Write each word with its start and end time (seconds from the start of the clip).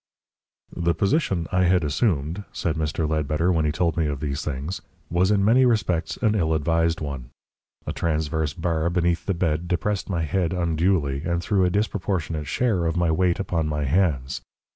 "The 0.75 0.95
position 0.95 1.45
I 1.51 1.65
had 1.65 1.83
assumed," 1.83 2.43
said 2.51 2.75
Mr. 2.75 3.07
Ledbetter 3.07 3.51
when 3.51 3.65
he 3.65 3.71
told 3.71 3.97
me 3.97 4.07
of 4.07 4.19
these 4.19 4.43
things, 4.43 4.81
"was 5.11 5.29
in 5.29 5.45
many 5.45 5.63
respects 5.63 6.17
an 6.23 6.33
ill 6.33 6.55
advised 6.55 7.01
one. 7.01 7.29
A 7.85 7.93
transverse 7.93 8.53
bar 8.55 8.89
beneath 8.89 9.27
the 9.27 9.35
bed 9.35 9.67
depressed 9.67 10.09
my 10.09 10.23
head 10.23 10.53
unduly, 10.53 11.21
and 11.21 11.43
threw 11.43 11.65
a 11.65 11.69
disproportionate 11.69 12.47
share 12.47 12.85
of 12.87 12.97
my 12.97 13.11
weight 13.11 13.39
upon 13.39 13.67
my 13.67 13.83
hands. 13.83 14.41